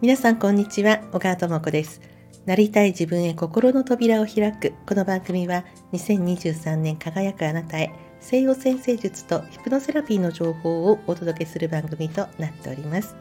[0.00, 2.00] 皆さんこんにちは小川智子です。
[2.46, 4.72] なりたい自分へ心の扉を開く。
[4.86, 13.14] この番組は2023年輝くあなたへ西洋先生術とヒプノセラピーの情報をお届けする番組となっております。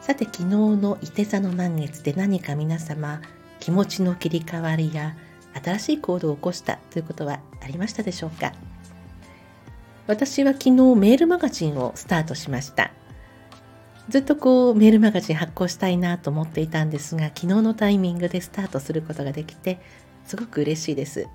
[0.00, 3.22] さて昨日の伊手座の満月で何か皆様
[3.60, 5.16] 気持ちの切り替わりや
[5.62, 8.52] 新しい行動を起こしたということはありましたでしょうか？
[10.10, 12.90] 私は昨日メールマガジンをスタートしました。
[14.08, 19.80] ずっとこうメールマガジン発行したいなと思っていたんですが昨日のタイミングでスタートすることができて
[20.24, 21.28] すごく嬉しいです。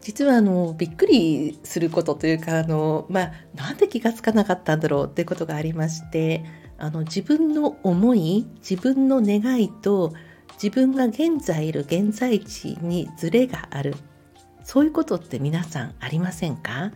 [0.00, 6.44] 実はあのびっくりすることというかあの、まあ、なんで気が付かなかったんだろうっていうことがありまして
[6.78, 10.12] あの自分の思い自分の願いと
[10.54, 13.94] 自分が現在いる現在地にズレがある。
[14.64, 16.92] そういうことって皆さんありませんか？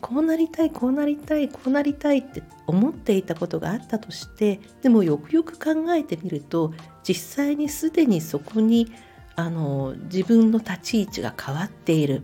[0.00, 7.14] こうなりたいこうなりたいこうなりたいって思っていたことがあったとしてでもよくよく考えてみると実
[7.46, 8.92] 際にすでにそこに
[9.34, 12.22] あの自分の立ち位置が変わっている。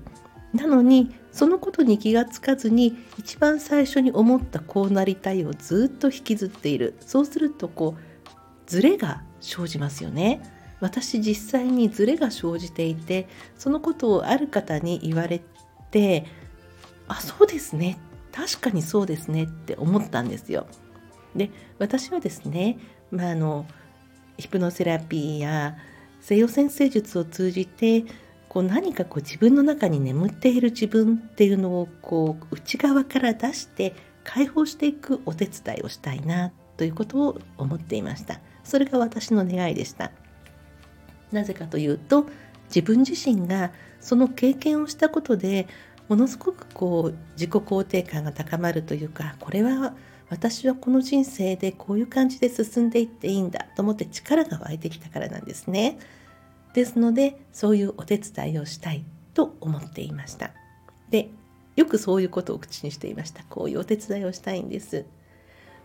[0.52, 6.94] なのにそのことに気がつかずに一番最初に思ったこうなりたいをずっと引きずっている。
[7.00, 8.30] そうするとこう
[8.66, 10.53] ズレが生じますよね。
[10.84, 15.40] 私実際にズレが生じていてそのことをある方に言われ
[15.90, 16.26] て
[17.08, 17.98] あそうですね。
[18.32, 19.44] 確かにそうですね。
[19.44, 20.66] って思ったんですよ。
[21.34, 22.78] で私はですね、
[23.10, 23.66] まあ、あの
[24.36, 25.78] ヒプノセラピーや
[26.20, 28.04] 西洋先生術を通じて
[28.50, 38.40] こう何かこう自分の中に眠っている自分っていうのをこう内側から出して解放していくお手伝いをしたいなということを思っていました。
[38.64, 40.12] それが私の願いでした。
[41.34, 42.26] なぜかというと
[42.68, 45.68] 自分自身がその経験をしたことで
[46.08, 49.94] ものすごくこう自己肯定感が高まるというかこれは
[50.30, 55.98] 私はこの人生でこういう感じで進んでいっていいんだと思って力が湧いてきたからなんですね。
[56.72, 60.52] ですのでそういうお手伝いをしたいと思っていました。
[61.10, 61.28] で
[61.76, 63.44] よくそういうことを口にしていました。
[63.44, 65.04] こういうお手伝いをしたいんです。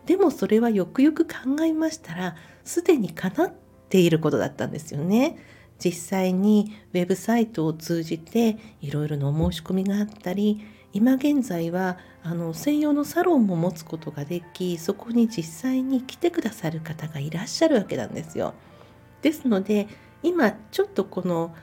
[0.06, 3.52] でもそれはよくよく考えましたらすでに叶っ
[3.90, 5.36] ていることだったんですよね。
[5.78, 10.60] 実際にウェブサイトを通じていろいろな申し込みがあったり
[10.92, 18.54] 今現在はあの専用のサロンも持つことができそこに実際に来てくださる方がいらっしゃるわけなんですよ。
[19.22, 19.88] ですので
[20.22, 21.54] 今ちょっとこの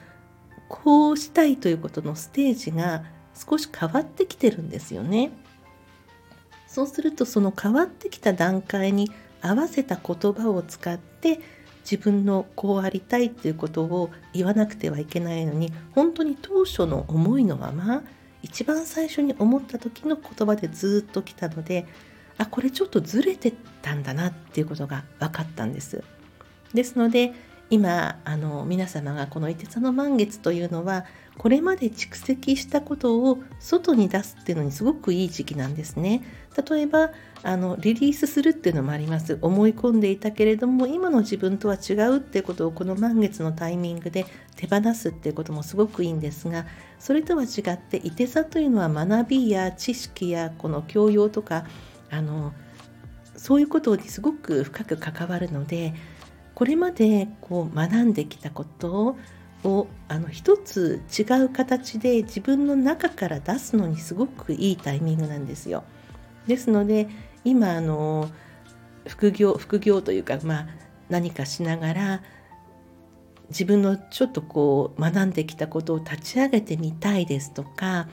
[0.67, 3.03] こうしたいということのステージが
[3.35, 5.31] 少し変わってきてるんですよね。
[6.65, 9.11] そうするとその変わってきた段階に
[9.41, 11.39] 合わせた言葉を使って
[11.89, 18.03] 自分のこうありたいっていうことを言わなくてはいけないのに本当に当初の思いのまま
[18.41, 21.85] 一番最初に思った時の言葉でずっと来たので
[22.37, 26.03] あこれちょっとずれてたんだなっていうことが分かったんです。
[26.73, 27.33] ですので
[27.69, 31.05] 今あの皆様がこの「いて座の満月」というのは
[31.37, 36.23] これまで蓄積したことを外に出すっていうのにすごくいい時期なんですね。
[36.69, 37.11] 例えば
[37.43, 46.65] あのリリースするっていうのもあります思い込んでいたけれども今の自分とは違うっていうことをこの満月のタイミングで手放すっていうこともすごくいいんですが
[46.97, 51.65] それとは違っていて座というのは学びや知識やこの教養とか
[52.09, 52.53] あの
[53.35, 55.93] そういうことにすごく深く関わるので
[56.57, 59.15] これまでこう学んできたこと
[59.63, 65.83] をあの一つ違う形で自分の中から出すのにすごくいいタイミングなんですよ。
[66.47, 67.09] ですので
[67.45, 68.31] 今あの
[69.07, 70.67] 副業副業というか、まあ、
[71.09, 72.23] 何かしながら
[73.49, 78.07] 自分のちょっとこう学んできたことを立ち上げてみたいですとか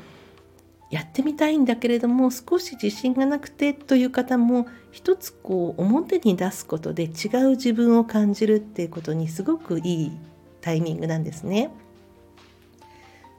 [0.95, 7.09] やってみたいんだけれども少し自信がなくてという方も一つこう表に出すことで違
[7.47, 10.13] う自分を感じるっていうことにすごくいい
[10.61, 11.73] タイミングなんですね。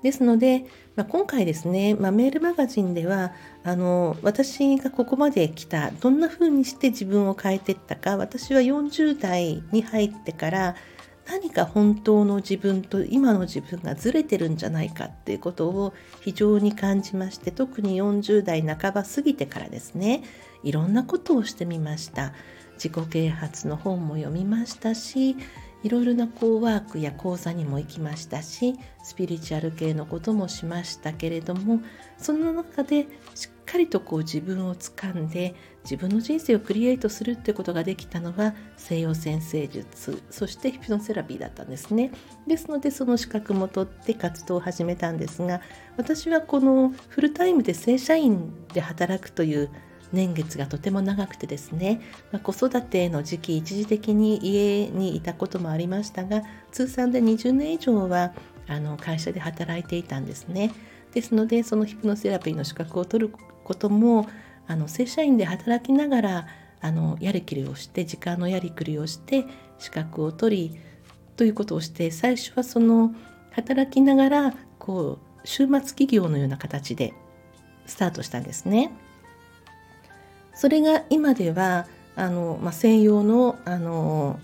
[0.03, 0.65] ですので、
[0.97, 3.31] まあ、今回ですね、まあ、メールマガジンでは
[3.63, 10.75] あの私がここまで来たどんな風にして自分を変えていったか私は40代に入ってから
[11.27, 20.23] 何か本当の自分と今の自分がずれてるんじゃないかっていうことを非常に感じまして特に40代半ば過ぎてからですね
[20.63, 22.33] いろんなことをしてみました。
[22.75, 25.37] 自己啓発の本も読みましたし
[25.85, 28.73] いろいろなこうワークや講座にも行きましたし
[29.03, 31.79] スピリチュアル系のこともしましたけれども
[32.17, 33.05] その中で
[33.35, 35.53] しっかりとこう自分を掴んで
[35.83, 42.11] 自分の人生をクリエイトするってことができたのは西洋先生術そしてヒプノセラピーだったんですね。
[42.47, 45.61] ですのでその資格も取って活動を始めたんですが
[45.97, 49.69] 私はこのフルタイムで正社員で働くという
[50.11, 58.33] 年月がとても長くてですね、まあ、子育ての時期一時的に家にいたこともありましたが通算で20年以上は
[58.67, 60.71] あの会社で働いていたんですね。
[61.13, 64.27] ですのでそのヒプノセラピーの資格を取ることも
[64.67, 66.47] あの正社員で働きながら
[66.81, 69.45] あのやりきりをして時間のやりくりをして
[69.79, 70.79] 資格を取り
[71.37, 73.13] ということをして最初はその
[73.51, 77.13] 働きながらこう週末企業のような形で
[77.85, 78.91] スタートしたんですね。
[80.55, 81.85] それが今では
[82.15, 84.39] あの、まあ、専用のあの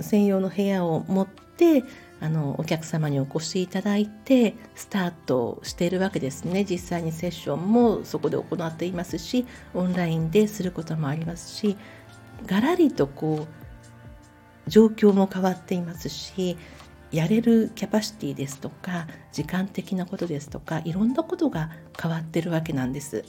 [0.00, 1.84] 専用の部屋を持って
[2.20, 11.76] あのお客様にお越しいただいてスタートしているわけですね実際にセッションもそこで行っていますしオンラインですることもありますし
[12.46, 13.46] がらりとこ
[14.66, 16.58] う状況も変わっていますし
[17.10, 21.70] やれるキャパシティですとか時間的なことですとかいろんなことが
[22.00, 23.24] 変わってるわけなんです。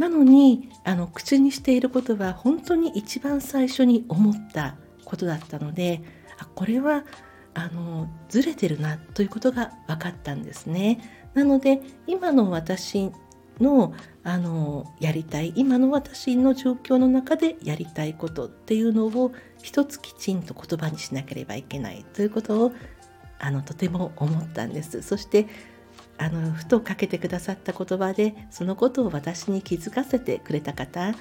[0.00, 6.00] なのにあの口にしていることは本当に一番最初に思ったことだったので
[6.38, 7.04] あこれは
[7.52, 11.28] あのずれてるなということが分かったんですね。
[11.34, 13.12] なので今の私
[13.60, 13.92] の
[14.24, 19.32] あのやりたい今の私の状況の中でやりたいことっていうのを
[19.62, 22.72] 一つきちんと言葉にしなければいけないということを
[23.38, 25.02] あのとても思ったんです。
[25.02, 25.46] そして
[26.20, 31.14] あのふとかけてくださった言葉でそのことを私に気づかせてくれた方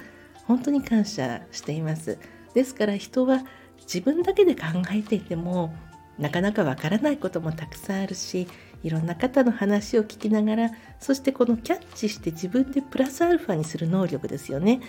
[0.46, 2.18] 本当に感謝しています。
[2.54, 3.44] ですから人は
[3.82, 5.74] 自分だけで考えていても
[6.18, 8.48] なかなかわからないこともたくさんあるし
[8.84, 14.82] いろんな方の話を聞きながらそしてこのキャッチして自分でプラスアルファにする能力ですよね。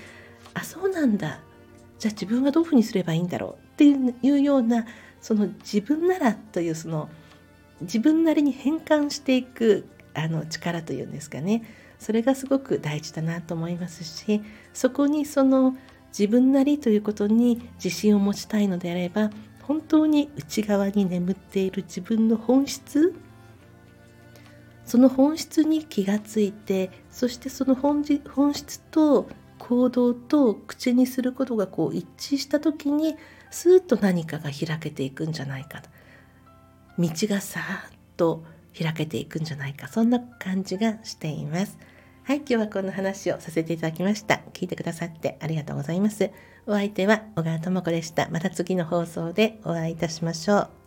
[0.54, 1.40] あそうなんだ
[2.00, 4.86] じゃあ自分はどういうふうにすればいいんだろうっていうような
[5.20, 7.08] その自分ならというその
[7.82, 11.62] 自分なりに変換していくあの力というんですかね。
[11.98, 14.42] それがすごく大事だなと思いますし
[14.72, 15.76] そこにその
[16.18, 19.30] 自分なりということに自信を持ちたいのであれば
[19.62, 23.14] 本当に内側に眠っている自分の本質
[24.86, 28.02] その本質に気がついてそしてその本
[28.54, 29.28] 質と
[29.58, 33.14] 行動と口にすることがこう一致した時に
[33.50, 35.90] スーッと何かが開けていくんじゃないかと。
[36.98, 38.42] 道がさーっと
[38.78, 41.78] 開けていくんじゃないかそんな感じがしています。
[42.24, 44.42] はい、今日はこんな話をさせていただきました。
[44.52, 46.30] 聞いてくださってありがとうございます。
[46.66, 48.28] お相手は小川智子でした。
[48.30, 50.79] また次の放送でお会いいたしましょう。